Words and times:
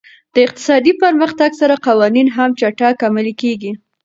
د 0.33 0.35
اقتصادي 0.45 0.93
پرمختګ 1.03 1.51
سره 1.61 1.75
قوانین 1.87 2.27
هم 2.35 2.49
چټک 2.59 2.97
عملي 3.07 3.33
کېږي. 3.41 3.71